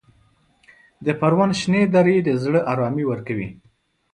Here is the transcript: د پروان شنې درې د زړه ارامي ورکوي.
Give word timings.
د 1.05 1.07
پروان 1.19 1.51
شنې 1.59 1.81
درې 1.95 2.15
د 2.27 2.29
زړه 2.43 2.59
ارامي 2.71 3.03
ورکوي. 3.07 3.49